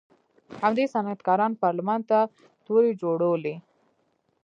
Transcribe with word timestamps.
همدې 0.61 0.83
صنعتکارانو 0.93 1.59
پارلمان 1.63 1.99
ته 2.09 2.19
تورې 2.65 2.91
جوړولې. 3.01 3.55